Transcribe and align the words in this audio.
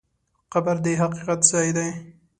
قبر 0.53 0.75
د 0.85 0.87
حقیقت 1.01 1.39
ځای 1.51 1.69
دی. 1.77 1.89